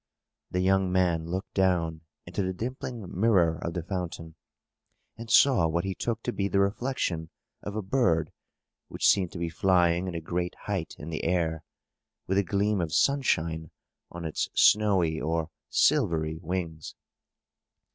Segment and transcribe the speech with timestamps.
[0.49, 4.33] The young man looked down into the dimpling mirror of the fountain,
[5.15, 7.29] and saw what he took to be the reflection
[7.61, 8.31] of a bird
[8.87, 11.61] which seemed to be flying at a great height in the air,
[12.25, 13.69] with a gleam of sunshine
[14.11, 16.95] on its snowy or silvery wings.